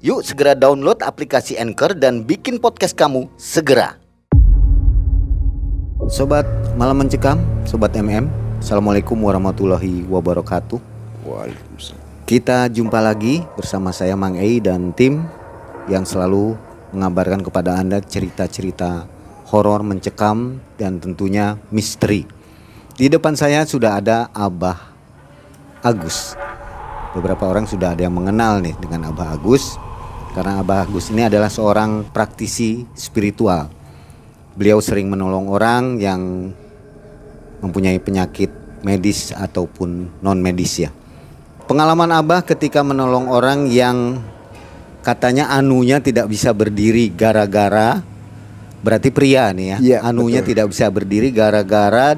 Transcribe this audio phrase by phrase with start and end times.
[0.00, 4.00] Yuk segera download aplikasi Anchor dan bikin podcast kamu segera.
[6.08, 6.48] Sobat
[6.80, 7.36] Malam Mencekam,
[7.68, 8.24] Sobat MM,
[8.64, 10.80] Assalamualaikum warahmatullahi wabarakatuh.
[11.28, 12.00] Waalaikumsalam.
[12.24, 15.20] Kita jumpa lagi bersama saya Mang Ei dan tim
[15.84, 16.56] yang selalu
[16.96, 19.04] mengabarkan kepada Anda cerita-cerita
[19.52, 22.24] horor mencekam dan tentunya misteri.
[22.96, 24.80] Di depan saya sudah ada Abah
[25.84, 26.40] Agus.
[27.12, 29.89] Beberapa orang sudah ada yang mengenal nih dengan Abah Agus
[30.40, 33.68] karena Abah Agus ini adalah seorang praktisi spiritual.
[34.56, 36.48] Beliau sering menolong orang yang
[37.60, 38.48] mempunyai penyakit
[38.80, 40.88] medis ataupun non medis ya.
[41.68, 44.16] Pengalaman Abah ketika menolong orang yang
[45.04, 48.00] katanya anunya tidak bisa berdiri gara-gara
[48.80, 49.76] berarti pria nih ya.
[49.76, 50.56] Iya, anunya betul.
[50.56, 52.16] tidak bisa berdiri gara-gara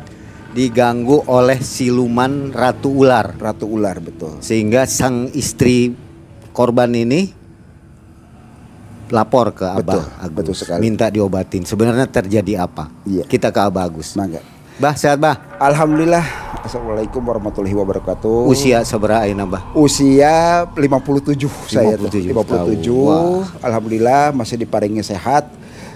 [0.55, 4.39] diganggu oleh siluman ratu ular Ratu ular betul.
[4.39, 5.91] sehingga sang istri
[6.55, 7.42] korban ini
[9.13, 10.81] lapor ke Abah Betul, Agus betul sekali.
[10.81, 13.29] minta diobatin sebenarnya terjadi apa Iya.
[13.29, 14.41] kita ke Abah Agus Mangga.
[14.75, 16.25] Bah sehat Bah Alhamdulillah.
[16.65, 18.49] Assalamualaikum warahmatullahi wabarakatuh.
[18.49, 21.37] usia seberapa ini Bah Usia 57
[21.69, 22.09] saya tuh.
[22.09, 22.33] 57 57.
[22.33, 22.79] tahun.
[22.89, 23.47] Wah.
[23.61, 25.45] Alhamdulillah masih diparingi sehat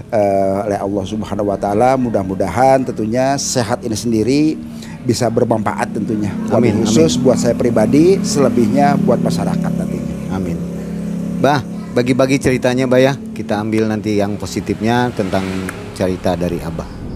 [0.06, 1.96] eh, oleh Allah Subhanahu wa taala.
[1.96, 4.42] Mudah-mudahan tentunya sehat ini sendiri
[5.02, 6.34] bisa bermanfaat tentunya.
[6.50, 10.14] Amin, khusus buat saya pribadi, selebihnya buat masyarakat nantinya.
[10.30, 10.58] Amin
[11.38, 11.62] Bah
[11.96, 13.16] bagi-bagi ceritanya Bah ya.
[13.16, 15.48] Kita ambil nanti yang positifnya tentang
[15.96, 17.08] cerita dari Abah.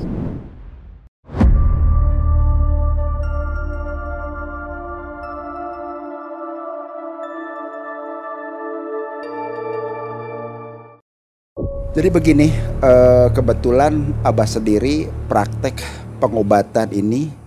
[11.91, 12.49] Jadi begini,
[12.81, 15.77] eh, kebetulan Abah sendiri praktek
[16.23, 17.40] pengobatan ini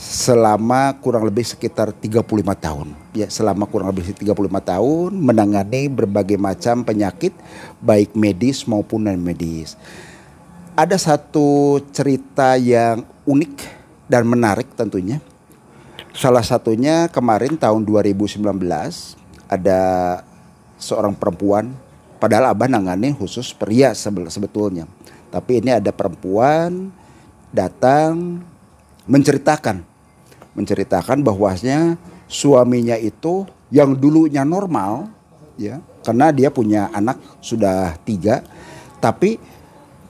[0.00, 2.24] selama kurang lebih sekitar 35
[2.56, 2.88] tahun.
[3.12, 4.32] Ya, selama kurang lebih 35
[4.64, 7.36] tahun menangani berbagai macam penyakit
[7.84, 9.76] baik medis maupun non medis.
[10.72, 13.54] Ada satu cerita yang unik
[14.08, 15.20] dan menarik tentunya.
[16.16, 18.40] Salah satunya kemarin tahun 2019
[19.52, 19.80] ada
[20.80, 21.76] seorang perempuan
[22.16, 24.88] padahal abah nangani khusus pria sebetulnya.
[25.28, 26.88] Tapi ini ada perempuan
[27.52, 28.40] datang
[29.04, 29.89] menceritakan
[30.54, 35.10] menceritakan bahwasanya suaminya itu yang dulunya normal
[35.54, 38.42] ya karena dia punya anak sudah tiga.
[39.00, 39.40] Tapi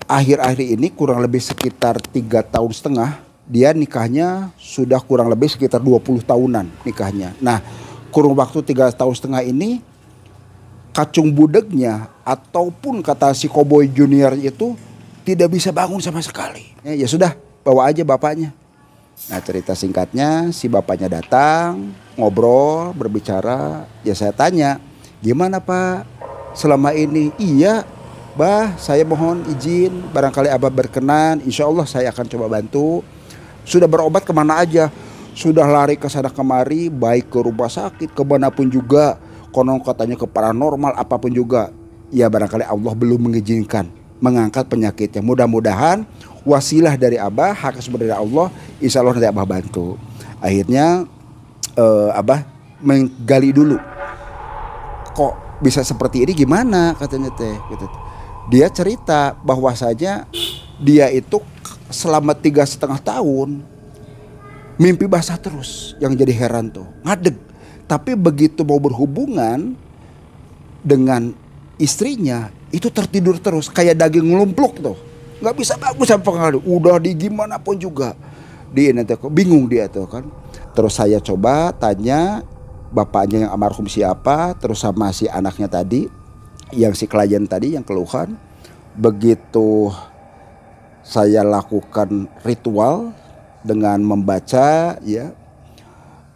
[0.06, 3.10] akhir-akhir ini kurang lebih sekitar tiga tahun setengah
[3.50, 7.34] dia nikahnya sudah kurang lebih sekitar 20 tahunan nikahnya.
[7.42, 7.58] Nah
[8.14, 9.82] kurun waktu tiga tahun setengah ini
[10.90, 14.74] kacung budegnya ataupun kata si Cowboy Junior itu
[15.22, 16.74] tidak bisa bangun sama sekali.
[16.82, 18.54] Ya, ya sudah bawa aja bapaknya
[19.30, 24.80] Nah cerita singkatnya si bapaknya datang ngobrol berbicara ya saya tanya
[25.20, 26.08] gimana pak?
[26.50, 27.30] Selama ini?
[27.38, 27.86] Iya
[28.34, 33.06] bah saya mohon izin barangkali abah berkenan insya Allah saya akan coba bantu.
[33.62, 34.90] Sudah berobat ke mana aja?
[35.30, 39.14] Sudah lari ke sana kemari baik ke rumah sakit ke mana pun juga.
[39.54, 41.70] Konon katanya ke paranormal apa pun juga.
[42.10, 43.86] Ya barangkali Allah belum mengizinkan
[44.20, 45.22] mengangkat penyakitnya.
[45.24, 46.04] Mudah-mudahan
[46.44, 48.48] wasilah dari abah hak asli dari Allah
[48.80, 49.96] insya Allah nanti abah bantu.
[50.40, 51.04] Akhirnya
[51.76, 52.44] eh, abah
[52.80, 53.76] menggali dulu.
[55.12, 56.32] Kok bisa seperti ini?
[56.32, 56.96] Gimana?
[56.96, 57.86] Katanya teh gitu.
[58.50, 60.26] dia cerita bahwasanya
[60.80, 61.38] dia itu
[61.86, 63.62] selama tiga setengah tahun
[64.74, 66.88] mimpi basah terus yang jadi heran tuh.
[67.04, 67.36] Ngadeg.
[67.84, 69.74] Tapi begitu mau berhubungan
[70.80, 71.34] dengan
[71.76, 75.09] istrinya itu tertidur terus kayak daging ngelumpluk tuh
[75.40, 76.62] nggak bisa bagus sampai pengaruh.
[76.62, 78.14] Udah di gimana pun juga.
[78.70, 80.24] Di ini tuh bingung dia tuh kan.
[80.76, 82.44] Terus saya coba tanya
[82.94, 86.06] bapaknya yang almarhum siapa terus sama si anaknya tadi
[86.70, 88.38] yang si klien tadi yang keluhan.
[88.94, 89.90] Begitu
[91.02, 93.10] saya lakukan ritual
[93.64, 95.32] dengan membaca ya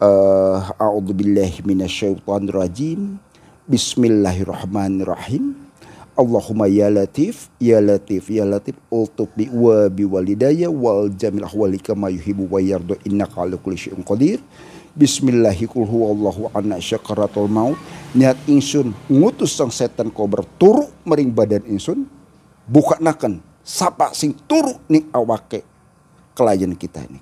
[0.03, 3.21] eh a'udzubillahi minasyaitonirrajim.
[3.65, 5.54] Bismillahirrahmanirrahim
[6.15, 8.79] Allahumma ya latif ya latif ya latif.
[8.87, 12.95] Ultuf bi wa bi walidayya wal jamil ahwali kama yuhibbu wa yardu.
[13.03, 14.39] Innaka ala kulli syai'in qadir.
[14.95, 17.75] Bismillahirrahmanirrahim huwallahu anna syakaratul maut.
[18.15, 22.07] Niat insun ngutus sang setan kober turu mering badan insun.
[22.63, 25.67] Buka nakan sapa sing turu ning awake
[26.39, 27.19] klien kita ini.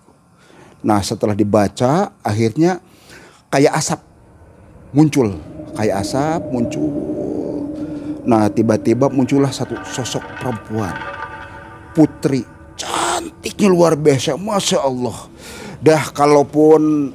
[0.84, 2.76] Nah setelah dibaca akhirnya
[3.48, 4.04] kayak asap
[4.92, 5.32] muncul.
[5.72, 6.92] Kayak asap muncul.
[8.22, 10.94] Nah tiba-tiba muncullah satu sosok perempuan.
[11.92, 12.46] Putri
[12.78, 15.16] cantiknya luar biasa masya Allah.
[15.82, 17.10] Dah kalaupun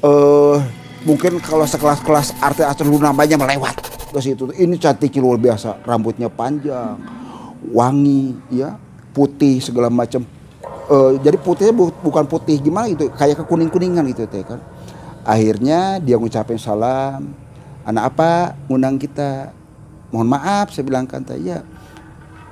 [0.00, 0.56] uh,
[1.04, 3.76] mungkin kalau sekelas-kelas artis lu namanya melewat
[4.08, 4.48] ke situ.
[4.56, 6.96] Ini cantiknya luar biasa rambutnya panjang
[7.72, 8.76] wangi ya
[9.12, 10.24] putih segala macam.
[10.86, 13.10] Uh, jadi putihnya bu bukan putih gimana itu?
[13.12, 14.62] Kayak kekuning kuningan gitu teh kan?
[15.26, 17.34] Akhirnya dia ngucapin salam
[17.82, 18.54] anak apa?
[18.70, 19.50] Ngundang kita
[20.16, 21.60] mohon maaf saya bilang kan ya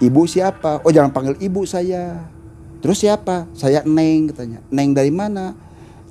[0.04, 0.84] ibu siapa?
[0.84, 2.28] Oh jangan panggil ibu saya.
[2.84, 3.48] Terus siapa?
[3.56, 4.60] Saya neng katanya.
[4.68, 5.56] Neng dari mana?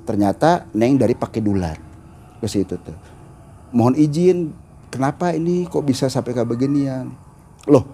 [0.02, 1.78] Ternyata neng dari pakai dulan
[2.42, 2.98] ke situ tuh.
[3.70, 4.38] Mohon izin
[4.90, 7.14] kenapa ini kok bisa sampai ke beginian?
[7.70, 7.86] Loh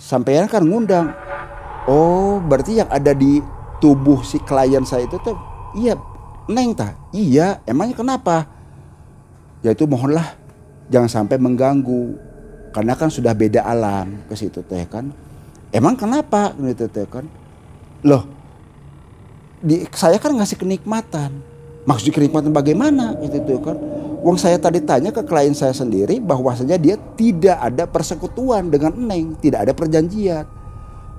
[0.00, 1.12] sampean kan ngundang.
[1.84, 3.44] Oh berarti yang ada di
[3.78, 5.36] tubuh si klien saya itu tuh
[5.76, 5.92] iya
[6.48, 8.48] neng ta iya emangnya kenapa?
[9.60, 10.36] Ya itu mohonlah
[10.88, 12.33] jangan sampai mengganggu
[12.74, 15.14] karena kan sudah beda alam ke situ teh kan
[15.70, 17.22] emang kenapa gitu teh kan
[18.02, 18.26] loh
[19.62, 21.30] di, saya kan ngasih kenikmatan
[21.86, 23.78] maksud kenikmatan bagaimana itu tuh kan
[24.24, 29.36] Wong saya tadi tanya ke klien saya sendiri bahwasanya dia tidak ada persekutuan dengan Neng,
[29.36, 30.48] tidak ada perjanjian.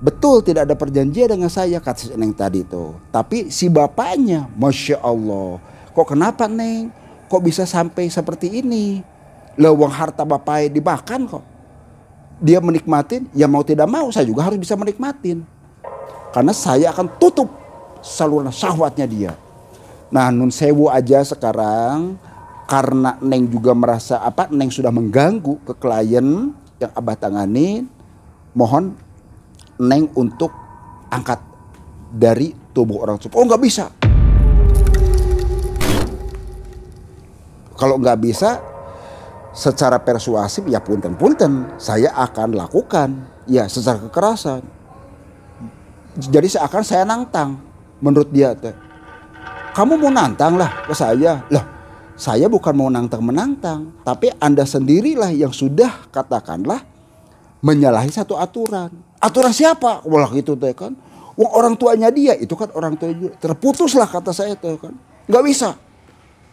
[0.02, 2.98] Betul tidak ada perjanjian dengan saya kata si Neng tadi itu.
[3.14, 5.62] Tapi si bapaknya, masya Allah,
[5.94, 6.90] kok kenapa Neng?
[7.30, 9.06] Kok bisa sampai seperti ini?
[9.56, 11.44] Lewang harta bapak dimakan kok.
[12.36, 15.40] Dia menikmatin, ya mau tidak mau saya juga harus bisa menikmatin.
[16.36, 17.48] Karena saya akan tutup
[18.04, 19.32] saluran syahwatnya dia.
[20.12, 22.20] Nah nun sewu aja sekarang
[22.68, 27.88] karena Neng juga merasa apa Neng sudah mengganggu ke klien yang abah tangani
[28.52, 28.92] mohon
[29.80, 30.52] Neng untuk
[31.08, 31.40] angkat
[32.12, 33.32] dari tubuh orang tua.
[33.32, 33.88] Oh nggak bisa.
[37.76, 38.56] Kalau nggak bisa,
[39.56, 41.80] secara persuasif ya punten-punten.
[41.80, 43.08] Saya akan lakukan.
[43.48, 44.60] Ya secara kekerasan.
[46.20, 47.56] Jadi seakan saya nantang.
[47.96, 48.76] Menurut dia teh
[49.72, 51.40] kamu mau nantang lah ke saya.
[51.48, 51.64] Lah
[52.16, 56.84] saya bukan mau nantang menantang tapi anda sendirilah yang sudah katakanlah
[57.64, 58.92] menyalahi satu aturan.
[59.20, 60.04] Aturan siapa?
[60.04, 60.92] Walah gitu teh kan.
[61.36, 62.36] Orang tuanya dia.
[62.36, 64.92] Itu kan orang tua terputuslah kata saya tuh kan.
[65.28, 65.76] Nggak bisa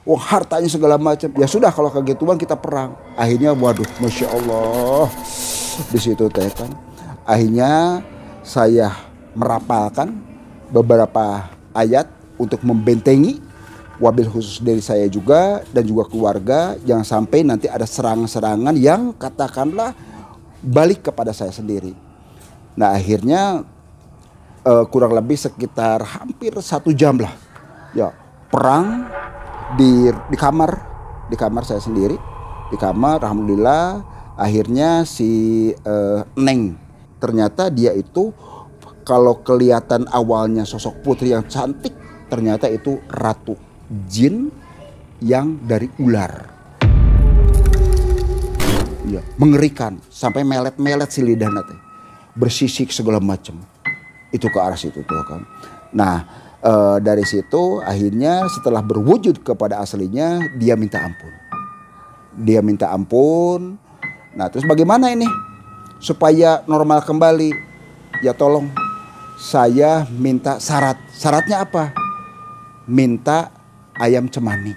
[0.03, 1.31] Wah hartanya segala macam.
[1.39, 2.99] Ya sudah kalau kegituan kita perang.
[3.15, 5.07] Akhirnya waduh Masya Allah.
[5.87, 6.71] Di situ teh kan.
[7.23, 8.03] Akhirnya
[8.43, 8.91] saya
[9.31, 10.11] merapalkan
[10.67, 13.39] beberapa ayat untuk membentengi
[14.03, 19.95] wabil khusus dari saya juga dan juga keluarga jangan sampai nanti ada serangan-serangan yang katakanlah
[20.59, 21.95] balik kepada saya sendiri.
[22.75, 23.63] Nah akhirnya
[24.67, 27.31] uh, kurang lebih sekitar hampir satu jam lah
[27.93, 28.11] ya
[28.49, 29.07] perang
[29.77, 30.71] di di kamar
[31.29, 32.17] di kamar saya sendiri.
[32.69, 34.01] Di kamar alhamdulillah
[34.37, 36.77] akhirnya si uh, Neng.
[37.21, 38.33] Ternyata dia itu
[39.07, 41.93] kalau kelihatan awalnya sosok putri yang cantik
[42.27, 43.55] ternyata itu ratu
[44.09, 44.49] jin
[45.21, 46.51] yang dari ular.
[49.03, 51.75] Ya mengerikan sampai melet-melet si lidah nanti
[52.33, 53.59] bersisik segala macam.
[54.33, 55.45] Itu ke arah situ tuh kan.
[55.93, 56.25] Nah
[56.63, 61.33] uh, dari situ akhirnya setelah berwujud kepada aslinya dia minta ampun.
[62.33, 63.77] Dia minta ampun.
[64.33, 65.29] Nah, terus bagaimana ini
[66.01, 67.53] supaya normal kembali?
[68.25, 68.71] Ya tolong
[69.37, 70.97] saya minta syarat.
[71.13, 71.93] Syaratnya apa?
[72.89, 73.53] Minta
[73.99, 74.73] ayam cemani.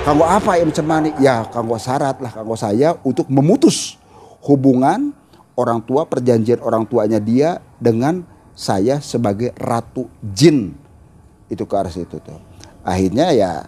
[0.00, 1.12] Kanggo apa ayam cemani?
[1.20, 4.00] Ya kanggo syarat lah kanggo saya untuk memutus
[4.40, 5.12] hubungan
[5.60, 8.24] orang tua perjanjian orang tuanya dia dengan
[8.56, 10.79] saya sebagai ratu jin
[11.50, 12.38] itu ke arah situ tuh.
[12.86, 13.66] Akhirnya ya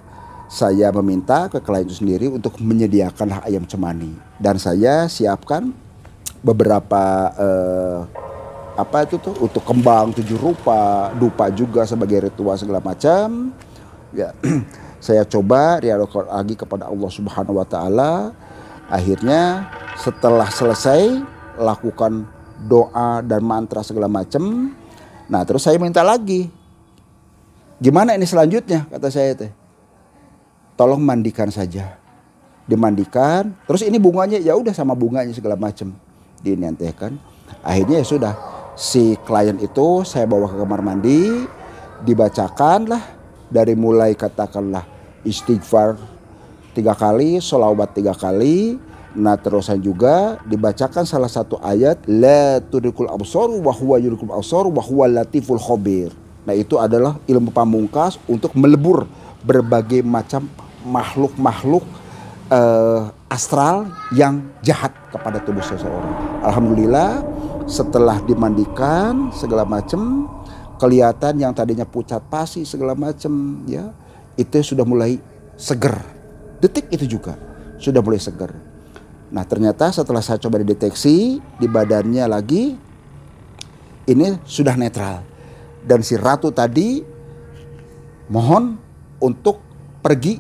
[0.49, 5.73] saya meminta ke klien itu sendiri untuk menyediakanlah ayam cemani dan saya siapkan
[6.45, 7.99] beberapa eh,
[8.77, 13.53] apa itu tuh untuk kembang tujuh rupa, dupa juga sebagai ritual segala macam.
[14.13, 14.33] Ya,
[15.07, 18.33] saya coba rialkan lagi kepada Allah Subhanahu wa taala.
[18.93, 21.21] Akhirnya setelah selesai
[21.57, 22.29] lakukan
[22.65, 24.73] doa dan mantra segala macam.
[25.33, 26.62] Nah, terus saya minta lagi
[27.83, 29.51] Gimana ini selanjutnya kata saya teh.
[30.79, 31.99] Tolong mandikan saja.
[32.63, 35.91] Dimandikan, terus ini bunganya ya udah sama bunganya segala macam.
[36.95, 37.19] kan.
[37.67, 38.35] Akhirnya ya sudah
[38.79, 41.43] si klien itu saya bawa ke kamar mandi,
[42.07, 43.03] dibacakan lah
[43.51, 44.87] dari mulai katakanlah
[45.27, 45.99] istighfar
[46.79, 48.79] tiga kali, sholawat tiga kali.
[49.19, 54.81] Nah terusan juga dibacakan salah satu ayat la tudrikul absar wa huwa yudrikul absar wa
[54.87, 56.22] huwa latiful khabir.
[56.43, 59.07] Nah itu adalah ilmu pamungkas untuk melebur
[59.47, 60.47] berbagai macam
[60.83, 61.87] makhluk-makhluk
[62.51, 66.43] uh, astral yang jahat kepada tubuh seseorang.
[66.43, 67.23] Alhamdulillah
[67.71, 70.27] setelah dimandikan segala macam
[70.83, 73.95] kelihatan yang tadinya pucat pasi segala macam ya
[74.35, 75.23] itu sudah mulai
[75.55, 75.95] seger.
[76.59, 77.39] Detik itu juga
[77.79, 78.51] sudah mulai seger.
[79.31, 82.75] Nah ternyata setelah saya coba dideteksi di badannya lagi
[84.11, 85.32] ini sudah netral
[85.83, 87.03] dan si ratu tadi
[88.31, 88.79] mohon
[89.23, 89.61] untuk
[90.03, 90.39] pergi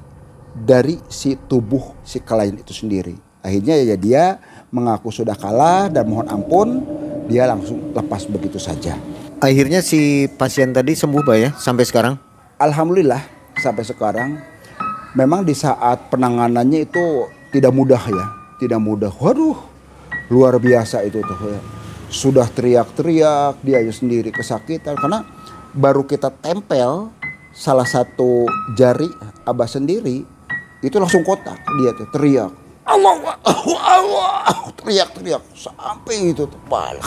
[0.53, 3.17] dari si tubuh si klien itu sendiri.
[3.43, 4.25] Akhirnya ya dia
[4.71, 6.69] mengaku sudah kalah dan mohon ampun
[7.27, 8.95] dia langsung lepas begitu saja.
[9.43, 12.15] Akhirnya si pasien tadi sembuh Pak ya sampai sekarang?
[12.63, 13.23] Alhamdulillah
[13.59, 14.39] sampai sekarang
[15.19, 19.11] memang di saat penanganannya itu tidak mudah ya tidak mudah.
[19.11, 19.59] Waduh,
[20.31, 21.82] luar biasa itu tuh ya.
[22.13, 25.25] Sudah teriak-teriak dia aja sendiri kesakitan karena
[25.73, 27.09] baru kita tempel
[27.57, 28.45] salah satu
[28.77, 29.09] jari
[29.49, 30.21] abah sendiri
[30.85, 32.53] itu langsung kotak dia tuh teriak.
[32.85, 37.01] Allah, Allah, Allah, teriak-teriak sampai itu kepala.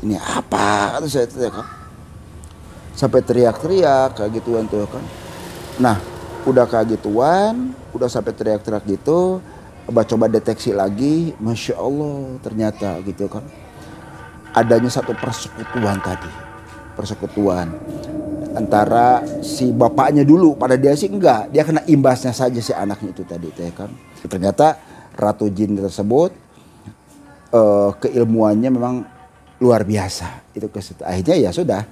[0.00, 0.96] Ini apa?
[0.96, 1.68] Kata saya teriak kan.
[2.96, 5.04] Sampai teriak-teriak kayak gituan tuh kan.
[5.76, 6.00] Nah,
[6.48, 9.44] udah kayak gituan udah sampai teriak-teriak gitu
[9.86, 13.46] coba deteksi lagi masya Allah ternyata gitu kan.
[14.56, 16.30] Adanya satu persekutuan tadi
[16.96, 17.68] persekutuan
[18.56, 20.56] antara si bapaknya dulu.
[20.56, 23.92] Pada dia sih enggak dia kena imbasnya saja si anaknya itu tadi ya kan.
[24.24, 24.80] Ternyata
[25.12, 26.32] ratu jin tersebut
[27.52, 29.04] uh, keilmuannya memang
[29.60, 30.50] luar biasa.
[30.56, 30.72] Itu
[31.04, 31.84] akhirnya ya sudah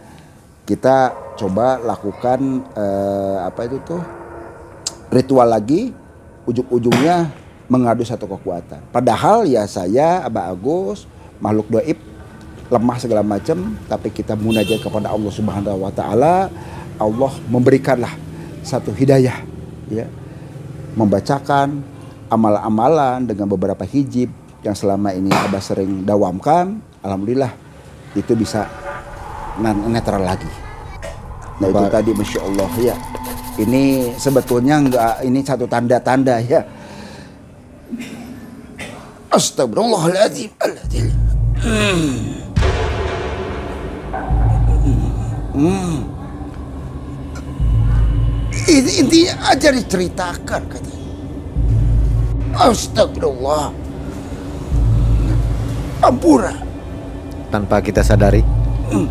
[0.64, 4.02] kita coba lakukan uh, apa itu tuh
[5.12, 5.92] ritual lagi.
[6.44, 8.80] Ujung-ujungnya mengadu satu kekuatan.
[8.92, 11.08] Padahal ya saya Aba Agus
[11.40, 11.98] makhluk doib
[12.72, 16.48] lemah segala macam tapi kita munajat kepada Allah Subhanahu wa taala
[16.96, 18.10] Allah memberikanlah
[18.64, 19.44] satu hidayah
[19.92, 20.08] ya
[20.96, 21.84] membacakan
[22.32, 24.32] amalan-amalan dengan beberapa hijib
[24.64, 27.52] yang selama ini Abah sering dawamkan alhamdulillah
[28.16, 28.64] itu bisa
[29.60, 30.48] netral lagi
[31.60, 32.96] nah itu tadi masya Allah ya
[33.54, 36.66] ini sebetulnya enggak ini satu tanda-tanda ya.
[39.34, 40.50] Astagfirullahaladzim.
[41.64, 42.44] Hmm.
[45.54, 45.98] Hmm.
[48.64, 51.08] Ini intinya aja diceritakan katanya.
[52.54, 53.74] Astagfirullah.
[56.04, 56.54] Ampura.
[57.50, 58.42] Tanpa kita sadari.
[58.92, 59.10] Hmm.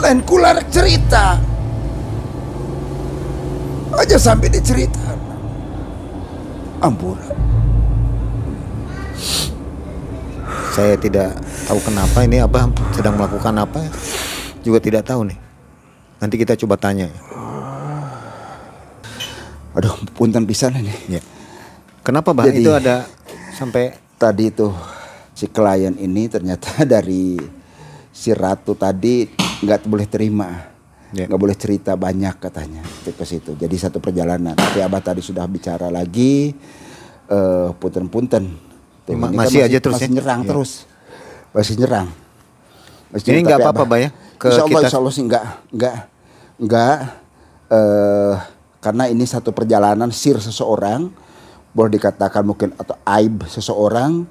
[0.00, 1.36] Lain kular cerita
[4.00, 5.09] aja sampai diceritakan.
[6.80, 7.20] Ampura.
[10.72, 11.36] Saya tidak
[11.68, 13.84] tahu kenapa ini Abah sedang melakukan apa
[14.64, 15.38] juga tidak tahu nih.
[16.20, 17.12] Nanti kita coba tanya.
[19.76, 21.20] Aduh, punten pisan ini.
[21.20, 21.22] Ya.
[22.00, 23.04] Kenapa Bah Jadi, itu ada
[23.52, 24.72] sampai tadi itu
[25.36, 27.36] si klien ini ternyata dari
[28.08, 29.28] si ratu tadi
[29.60, 30.69] nggak boleh terima
[31.14, 31.26] yeah.
[31.26, 33.52] nggak boleh cerita banyak katanya itu ke situ.
[33.58, 34.54] Jadi satu perjalanan.
[34.54, 36.54] Tapi abah tadi sudah bicara lagi
[37.30, 38.44] uh, punten-punten.
[39.10, 40.14] Ma kan masih, aja terus masih ya?
[40.18, 40.50] nyerang yeah.
[40.54, 40.70] terus.
[41.50, 42.08] Masih nyerang.
[43.10, 44.10] Masih ini nggak apa-apa bah ya?
[44.38, 44.86] Ke insya Allah, kita?
[44.86, 45.96] insya Allah sih nggak nggak
[46.62, 46.96] nggak
[47.74, 48.34] uh,
[48.80, 51.10] karena ini satu perjalanan sir seseorang.
[51.70, 54.26] Boleh dikatakan mungkin atau aib seseorang.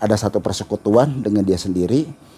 [0.00, 2.29] Ada satu persekutuan dengan dia sendiri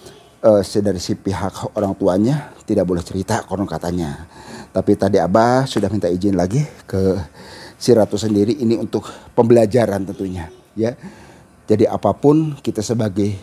[0.43, 4.27] uh, dari si pihak orang tuanya tidak boleh cerita konon katanya.
[4.73, 7.19] Tapi tadi Abah sudah minta izin lagi ke
[7.77, 9.07] si Ratu sendiri ini untuk
[9.37, 10.97] pembelajaran tentunya ya.
[11.69, 13.39] Jadi apa pun kita sebagai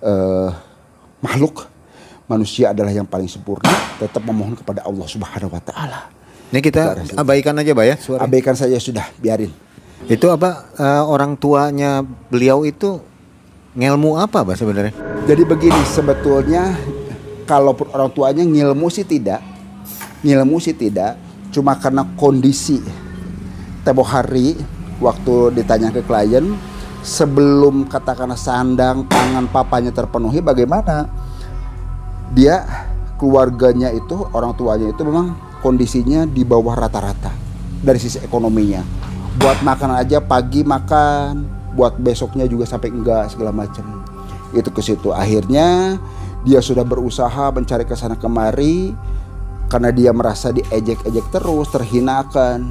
[0.00, 0.50] uh,
[1.20, 1.68] makhluk
[2.26, 3.70] manusia adalah yang paling sempurna
[4.00, 6.00] tetap memohon kepada Allah Subhanahu wa taala.
[6.52, 7.96] Ini kita abaikan aja, Pak ya.
[7.96, 8.20] Suara.
[8.28, 9.48] Abaikan saja sudah, biarin.
[10.04, 13.00] Itu apa uh, orang tuanya beliau itu
[13.72, 14.94] ngelmu apa, Pak sebenarnya?
[15.24, 16.76] Jadi begini sebetulnya
[17.48, 19.40] kalaupun orang tuanya ngilmu sih tidak,
[20.20, 21.16] ngilmu sih tidak,
[21.54, 22.82] cuma karena kondisi.
[23.82, 24.54] Tempo hari
[25.02, 26.54] waktu ditanya ke klien
[27.02, 31.10] sebelum katakanlah sandang tangan papanya terpenuhi bagaimana?
[32.32, 32.62] Dia
[33.18, 37.34] keluarganya itu orang tuanya itu memang kondisinya di bawah rata-rata.
[37.82, 38.86] Dari sisi ekonominya.
[39.42, 44.04] Buat makan aja pagi makan buat besoknya juga sampai enggak segala macam
[44.52, 45.96] itu ke situ akhirnya
[46.42, 48.90] dia sudah berusaha mencari ke sana kemari
[49.72, 52.68] karena dia merasa diejek-ejek terus, terhinakan,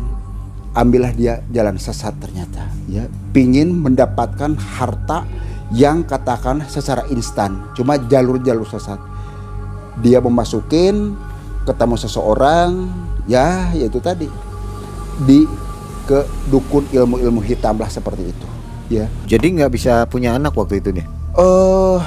[0.78, 2.70] ambillah dia jalan sesat ternyata.
[2.86, 5.26] Ya, pingin mendapatkan harta
[5.74, 9.02] yang katakan secara instan, cuma jalur-jalur sesat.
[10.06, 11.18] Dia memasukin
[11.66, 12.86] ketemu seseorang,
[13.26, 14.30] ya yaitu tadi
[15.26, 15.50] di
[16.06, 16.22] ke
[16.54, 18.48] dukun ilmu-ilmu hitam lah seperti itu.
[18.92, 19.08] Ya.
[19.24, 21.08] Jadi nggak bisa punya anak waktu itu nih?
[21.08, 22.04] Eh, uh,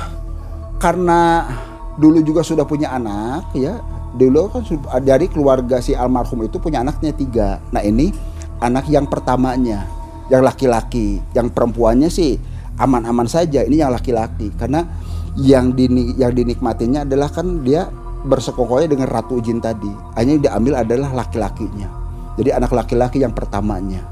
[0.76, 1.48] karena
[1.96, 3.80] dulu juga sudah punya anak, ya.
[4.14, 4.62] Dulu kan
[5.00, 7.48] dari keluarga si almarhum itu punya anaknya tiga.
[7.72, 8.12] Nah ini
[8.60, 9.88] anak yang pertamanya,
[10.28, 12.36] yang laki-laki, yang perempuannya sih
[12.76, 13.64] aman-aman saja.
[13.64, 14.84] Ini yang laki-laki karena
[15.40, 17.88] yang dini, yang dinikmatinya adalah kan dia
[18.28, 19.90] bersekongkolnya dengan ratu jin tadi.
[20.14, 21.88] Hanya yang diambil adalah laki-lakinya.
[22.38, 24.04] Jadi anak laki-laki yang pertamanya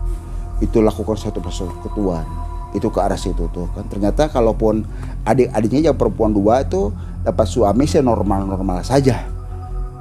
[0.58, 3.84] itu lakukan satu persekutuan itu ke arah situ tuh kan.
[3.88, 4.84] Ternyata kalaupun
[5.24, 9.28] adik-adiknya yang perempuan dua itu dapat suami sih normal-normal saja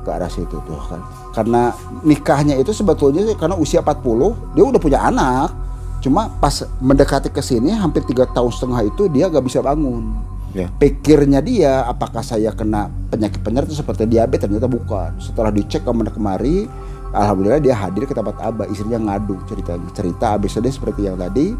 [0.01, 1.01] ke arah situ tuh kan.
[1.31, 5.53] Karena nikahnya itu sebetulnya sih karena usia 40 dia udah punya anak.
[6.01, 10.33] Cuma pas mendekati ke sini hampir tiga tahun setengah itu dia gak bisa bangun.
[10.51, 10.67] Ya.
[10.67, 14.51] pikirnya dia apakah saya kena penyakit penyerta seperti diabetes?
[14.51, 15.15] Ternyata bukan.
[15.15, 16.67] Setelah dicek ke mana kemari
[17.15, 18.67] alhamdulillah dia hadir ke tempat abah.
[18.67, 21.55] Istrinya ngadu cerita cerita ABCD seperti yang tadi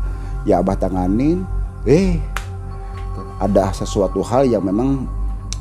[0.47, 1.45] ya abah tanganin
[1.85, 2.17] eh
[3.41, 5.09] ada sesuatu hal yang memang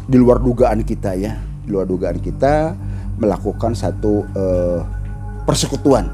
[0.04, 1.40] di luar dugaan kita ya.
[1.64, 2.76] Di luar dugaan kita
[3.16, 4.80] melakukan satu uh,
[5.48, 6.08] persekutuan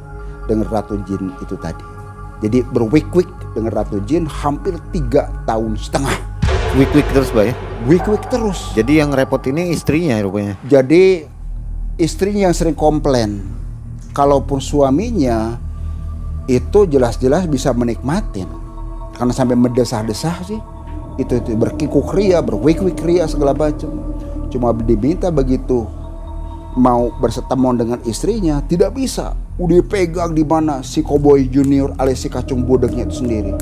[0.46, 1.82] dengan ratu jin itu tadi.
[2.44, 6.14] Jadi berwik-wik dengan ratu jin hampir tiga tahun setengah.
[6.76, 8.74] Wik-wik terus pak ya wik-wik terus.
[8.74, 10.56] Jadi yang repot ini istrinya rupanya?
[10.66, 11.28] Jadi
[12.00, 13.44] istrinya yang sering komplain.
[14.16, 15.60] Kalaupun suaminya
[16.46, 18.46] itu jelas-jelas bisa menikmatin
[19.18, 20.60] karena sampai mendesah-desah sih
[21.16, 23.90] itu, itu berkikuk ria berwik-wik ria segala macam
[24.52, 25.88] cuma diminta begitu
[26.76, 32.28] mau bersetemuan dengan istrinya tidak bisa udah pegang di mana si koboi junior alias si
[32.28, 33.52] kacung bodegnya itu sendiri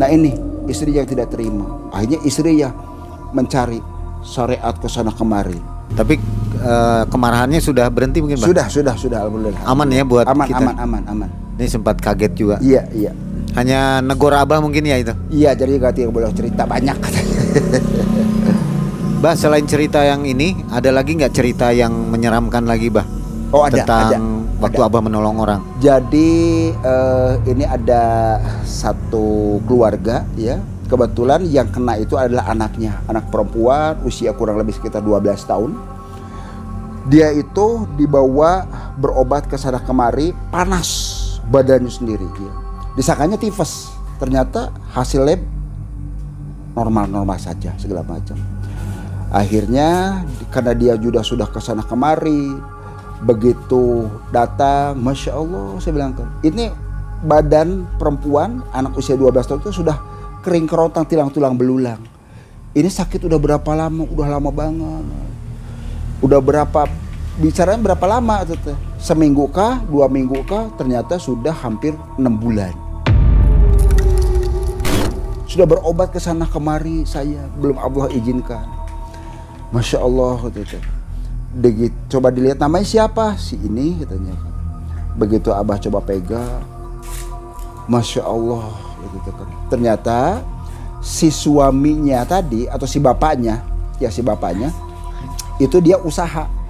[0.00, 0.32] nah ini
[0.66, 2.72] istri yang tidak terima akhirnya istri ya
[3.36, 3.78] mencari
[4.24, 5.60] syariat ke sana kemari
[5.92, 6.16] tapi
[6.64, 8.48] uh, kemarahannya sudah berhenti mungkin Bang?
[8.48, 9.60] Sudah, sudah, sudah alhamdulillah.
[9.68, 10.64] Aman ya buat aman, kita.
[10.64, 11.30] Aman, aman, aman.
[11.56, 12.56] Ini sempat kaget juga.
[12.64, 13.12] Iya, iya.
[13.52, 15.12] Hanya negor abah mungkin ya itu.
[15.28, 17.36] Iya, jadi gak boleh cerita banyak katanya.
[19.22, 23.04] bah, selain cerita yang ini, ada lagi nggak cerita yang menyeramkan lagi, bah?
[23.52, 24.64] Oh ada, tentang ada.
[24.64, 24.88] waktu ada.
[24.88, 25.60] abah menolong orang.
[25.76, 30.56] Jadi uh, ini ada satu keluarga ya
[30.88, 35.76] kebetulan yang kena itu adalah anaknya, anak perempuan usia kurang lebih sekitar 12 tahun.
[37.12, 38.64] Dia itu dibawa
[38.96, 41.11] berobat ke sana kemari, panas
[41.52, 42.24] badannya sendiri.
[42.24, 42.52] Ya.
[42.96, 45.40] Disangkanya tifus, ternyata hasil lab
[46.72, 48.40] normal-normal saja segala macam.
[49.28, 52.56] Akhirnya karena dia sudah ke sana kemari,
[53.24, 56.72] begitu datang, masya Allah saya bilang ini
[57.22, 59.96] badan perempuan anak usia 12 tahun itu sudah
[60.42, 62.02] kering kerontang tilang-tulang belulang.
[62.72, 64.02] Ini sakit udah berapa lama?
[64.08, 65.04] Udah lama banget.
[66.24, 66.88] Udah berapa
[67.38, 68.91] bicaranya berapa lama tuh?
[69.02, 70.70] Seminggu kah, dua minggu kah?
[70.78, 72.70] Ternyata sudah hampir enam bulan.
[75.50, 78.62] Sudah berobat ke sana kemari saya belum Allah izinkan.
[79.74, 80.78] Masya Allah gitu.
[81.50, 84.38] Begitu, coba dilihat namanya siapa si ini katanya.
[85.18, 86.62] Begitu abah coba pegang,
[87.90, 88.70] masya Allah
[89.02, 89.48] gitu kan.
[89.66, 90.18] Ternyata
[91.02, 93.66] si suaminya tadi atau si bapaknya,
[93.98, 94.70] ya si bapaknya
[95.58, 96.61] itu dia usaha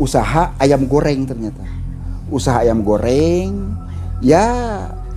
[0.00, 1.60] usaha ayam goreng ternyata.
[2.32, 3.76] Usaha ayam goreng
[4.24, 4.44] ya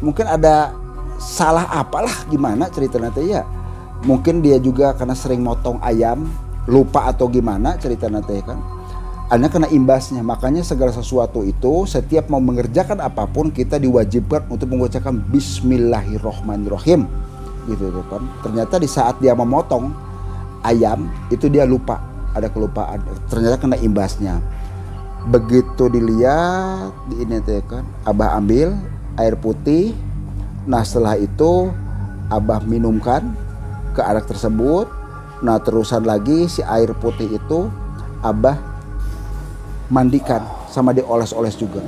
[0.03, 0.75] mungkin ada
[1.15, 3.47] salah apalah gimana cerita nanti ya.
[4.03, 6.27] Mungkin dia juga karena sering motong ayam
[6.67, 8.59] lupa atau gimana cerita nanti kan
[9.31, 10.21] hanya kena imbasnya.
[10.21, 17.09] Makanya segala sesuatu itu setiap mau mengerjakan apa pun kita diwajibkan untuk mengucapkan Bismillahirrohmanirrohim.
[17.65, 18.21] Gitu tuh kan.
[18.45, 19.89] Ternyata di saat dia memotong
[20.61, 21.97] ayam itu dia lupa
[22.37, 23.01] ada kelupaan.
[23.25, 24.37] Ternyata kena imbasnya.
[25.23, 28.75] Begitu dilihat di ini kan, abah ambil
[29.15, 29.95] air putih.
[30.67, 31.71] Nah setelah itu
[32.27, 33.31] abah minumkan
[33.95, 34.91] ke anak tersebut.
[35.39, 37.71] Nah terusan lagi si air putih itu
[38.19, 38.59] abah
[39.87, 41.79] mandikan sama dioles-oles juga.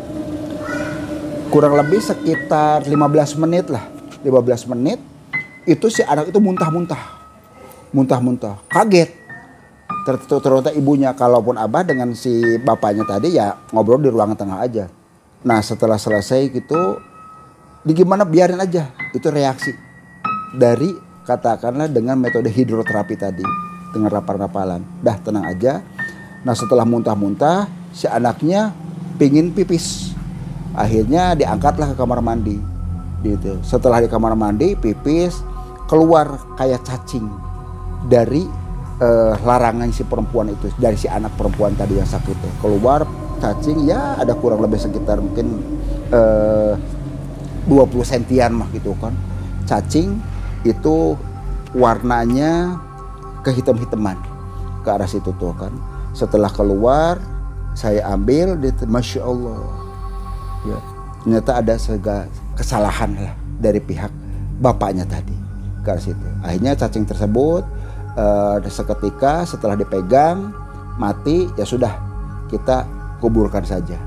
[1.51, 3.83] Kurang lebih sekitar 15 menit lah.
[4.23, 4.99] 15 menit
[5.65, 7.19] itu si anak itu muntah-muntah.
[7.91, 8.63] Muntah-muntah.
[8.69, 9.24] Kaget.
[10.05, 14.85] Ternyata ibunya kalaupun abah dengan si bapaknya tadi ya ngobrol di ruangan tengah aja.
[15.41, 17.01] Nah setelah selesai gitu
[17.81, 19.73] di gimana biarin aja itu reaksi
[20.53, 20.93] dari
[21.25, 23.41] katakanlah dengan metode hidroterapi tadi
[23.89, 24.85] dengan rapal-rapalan.
[25.01, 25.81] Dah tenang aja.
[26.45, 28.77] Nah setelah muntah-muntah si anaknya
[29.17, 30.13] pingin pipis
[30.75, 32.59] akhirnya diangkatlah ke kamar mandi
[33.23, 35.41] gitu setelah di kamar mandi pipis
[35.87, 37.25] keluar kayak cacing
[38.11, 38.45] dari
[39.01, 43.03] eh, larangan si perempuan itu dari si anak perempuan tadi yang sakit itu keluar
[43.43, 45.59] cacing ya ada kurang lebih sekitar mungkin
[46.11, 46.73] eh,
[47.65, 49.13] 20 sentian mah gitu kan.
[49.65, 50.21] Cacing
[50.65, 51.17] itu
[51.73, 52.77] warnanya
[53.41, 54.17] kehitam-hitaman
[54.85, 55.73] ke arah situ tuh kan.
[56.13, 57.17] Setelah keluar
[57.75, 59.65] saya ambil di masya Allah.
[60.65, 60.79] Ya
[61.25, 64.13] ternyata ada segala kesalahan lah dari pihak
[64.61, 65.33] bapaknya tadi
[65.81, 66.27] ke arah situ.
[66.45, 67.65] Akhirnya cacing tersebut
[68.15, 70.51] uh, seketika setelah dipegang
[70.95, 71.91] mati ya sudah
[72.47, 72.87] kita
[73.19, 73.99] kuburkan saja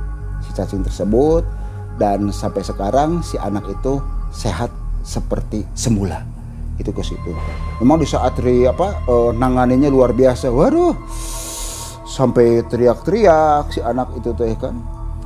[0.44, 1.44] si cacing tersebut.
[1.98, 3.98] Dan sampai sekarang si anak itu
[4.30, 4.70] sehat
[5.02, 6.22] seperti semula.
[6.78, 7.34] Itu ke situ.
[7.82, 10.46] Memang di saat tri apa uh, nanganinya luar biasa.
[10.46, 10.94] Waduh,
[12.06, 14.78] sampai teriak-teriak si anak itu teh kan.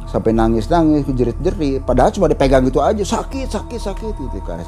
[0.08, 1.84] Sampai nangis-nangis jerit-jerit.
[1.84, 4.60] Padahal cuma dipegang gitu aja sakit sakit sakit itu kan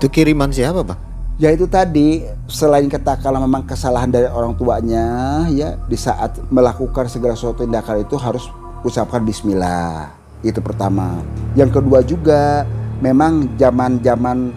[0.00, 1.09] itu kiriman siapa pak
[1.40, 7.32] ya itu tadi selain katakanlah memang kesalahan dari orang tuanya ya di saat melakukan segala
[7.32, 8.44] sesuatu tindakan itu harus
[8.84, 10.12] ucapkan Bismillah.
[10.44, 11.24] Itu pertama.
[11.56, 12.68] Yang kedua juga
[13.00, 14.52] memang zaman-zaman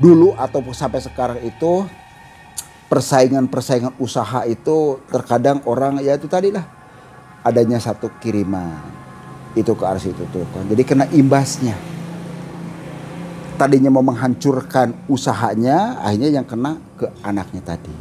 [0.00, 1.84] dulu ataupun sampai sekarang itu
[2.88, 6.64] persaingan-persaingan usaha itu terkadang orang ya itu tadi lah
[7.44, 8.80] adanya satu kiriman.
[9.52, 11.95] Itu ke arah situ tuh kan jadi kena imbasnya
[13.56, 17.94] tadinya mau menghancurkan usahanya akhirnya yang kena ke anaknya tadi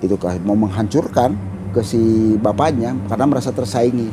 [0.00, 0.14] itu
[0.46, 1.34] mau menghancurkan
[1.74, 4.08] ke si bapaknya karena merasa tersaingi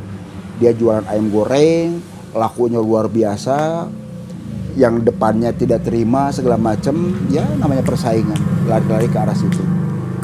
[0.57, 2.01] dia jualan ayam goreng
[2.33, 3.88] lakunya luar biasa
[4.73, 9.62] yang depannya tidak terima segala macam ya namanya persaingan lari-lari ke arah situ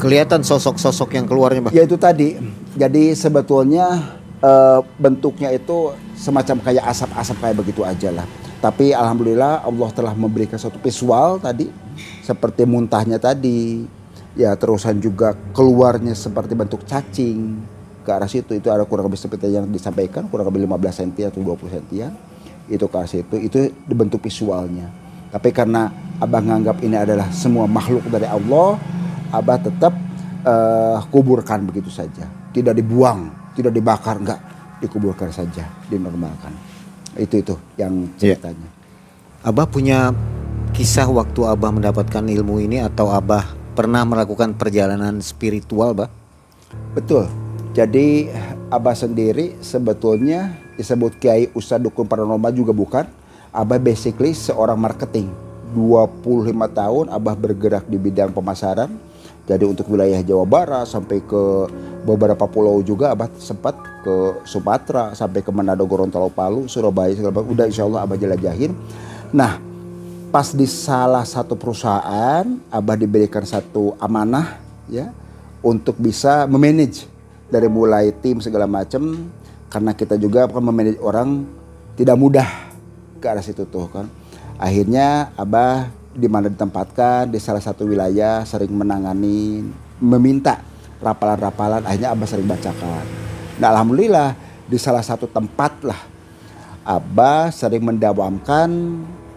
[0.00, 1.72] kelihatan sosok-sosok yang keluarnya Pak?
[1.76, 2.40] Ya itu tadi.
[2.72, 8.26] Jadi sebetulnya uh, bentuknya itu semacam kayak asap-asap kayak begitu aja lah.
[8.60, 11.68] Tapi alhamdulillah Allah telah memberikan satu visual tadi
[12.20, 13.84] seperti muntahnya tadi.
[14.38, 17.58] Ya terusan juga keluarnya seperti bentuk cacing
[18.06, 21.40] ke arah situ itu ada kurang lebih seperti yang disampaikan kurang lebih 15 cm atau
[21.44, 22.08] 20 cm
[22.70, 24.88] itu ke arah situ itu dibentuk visualnya
[25.28, 28.80] tapi karena abang nganggap ini adalah semua makhluk dari Allah
[29.30, 29.94] Abah tetap
[30.42, 32.26] uh, kuburkan begitu saja.
[32.50, 34.42] Tidak dibuang, tidak dibakar, enggak.
[34.82, 36.50] Dikuburkan saja, dinormalkan.
[37.18, 38.36] Itu itu yang iya.
[38.36, 38.68] ceritanya.
[38.68, 38.78] Ya.
[39.40, 40.12] Abah punya
[40.76, 46.10] kisah waktu Abah mendapatkan ilmu ini atau Abah pernah melakukan perjalanan spiritual, Bah?
[46.92, 47.26] Betul.
[47.72, 48.28] Jadi
[48.70, 53.06] Abah sendiri sebetulnya disebut Kiai Ustadz Dukun Paranormal juga bukan.
[53.50, 55.30] Abah basically seorang marketing.
[55.70, 58.90] 25 tahun Abah bergerak di bidang pemasaran
[59.50, 61.42] jadi untuk wilayah Jawa Barat sampai ke
[62.06, 63.74] beberapa pulau juga abah sempat
[64.06, 67.50] ke Sumatera sampai ke Manado, Gorontalo, Palu, Surabaya segala macam.
[67.50, 68.70] Udah insya Allah abah jelajahin.
[69.34, 69.58] Nah
[70.30, 75.10] pas di salah satu perusahaan abah diberikan satu amanah ya
[75.66, 77.10] untuk bisa memanage
[77.50, 79.26] dari mulai tim segala macam
[79.66, 81.42] karena kita juga kan memanage orang
[81.98, 82.46] tidak mudah
[83.18, 84.06] ke arah situ tuh kan
[84.62, 89.62] akhirnya abah di mana ditempatkan di salah satu wilayah sering menangani
[90.02, 90.58] meminta
[90.98, 93.04] rapalan-rapalan akhirnya Abah sering bacakan.
[93.62, 94.34] Nah alhamdulillah
[94.66, 96.00] di salah satu tempat lah
[96.82, 98.68] Abah sering mendawamkan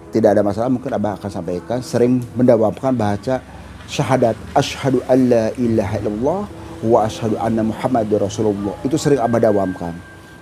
[0.09, 3.41] tidak ada masalah mungkin Abah akan sampaikan sering mendawamkan baca
[3.85, 6.41] syahadat asyhadu alla ilaha illallah
[6.83, 9.93] wa asyhadu anna muhammadur rasulullah itu sering Abah dawamkan.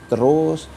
[0.07, 0.71] Terus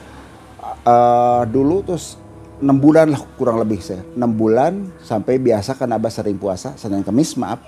[0.83, 2.19] uh, dulu terus
[2.63, 7.03] enam bulan lah kurang lebih saya enam bulan sampai biasa kan abah sering puasa senin
[7.03, 7.59] kemis maaf.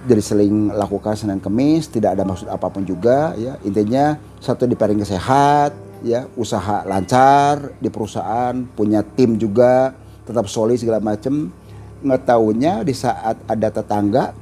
[0.00, 3.60] Jadi sering lakukan senin kemis tidak ada maksud apa pun juga ya.
[3.68, 6.24] Intinya satu diparingi sehat ya.
[6.40, 9.92] Usaha lancar di perusahaan punya tim juga
[10.24, 11.52] tetap solid segala macem.
[12.00, 14.32] Ngetahunya di saat ada tetangga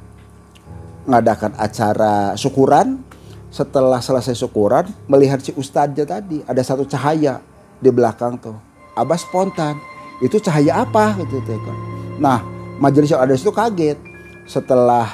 [1.11, 3.02] ngadakan acara syukuran.
[3.50, 7.40] Setelah selesai syukuran melihat si ustadznya tadi ada satu cahaya
[7.81, 8.67] di belakang tuh
[9.01, 9.79] Abah spontan.
[10.19, 11.77] Itu cahaya apa gitu kan.
[12.19, 12.39] Nah,
[12.83, 13.99] majelis yang ada itu kaget.
[14.49, 15.07] Setelah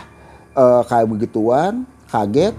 [0.57, 2.55] uh, kayak begituan, kaget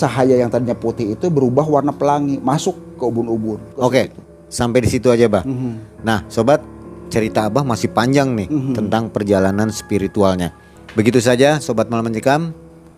[0.00, 3.60] cahaya yang tadinya putih itu berubah warna pelangi, masuk ke ubun-ubun.
[3.76, 3.92] Oke.
[3.92, 4.06] Okay.
[4.50, 5.46] Sampai di situ aja, Bah.
[5.46, 5.72] Mm -hmm.
[6.02, 6.58] Nah, sobat,
[7.06, 8.74] cerita Abah masih panjang nih mm -hmm.
[8.74, 10.50] tentang perjalanan spiritualnya.
[10.98, 12.50] Begitu saja sobat malam mencekam.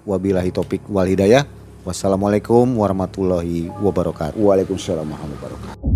[0.09, 1.45] Wabillahi topik wal hidayah.
[1.85, 4.39] Wassalamualaikum warahmatullahi wabarakatuh.
[4.39, 5.92] Waalaikumsalam warahmatullahi wabarakatuh.